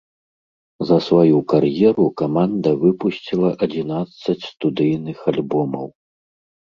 [0.89, 5.85] За сваю кар'еру каманда выпусціла адзінаццаць студыйных альбомаў.